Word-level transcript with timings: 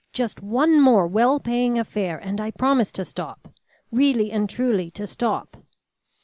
just 0.13 0.41
one 0.41 0.79
more 0.81 1.05
well 1.05 1.39
paying 1.39 1.77
affair, 1.77 2.17
and 2.17 2.41
I 2.41 2.49
promise 2.49 2.91
to 2.93 3.05
stop; 3.05 3.49
really 3.91 4.31
and 4.31 4.49
truly 4.49 4.89
to 4.89 5.05
stop." 5.05 5.57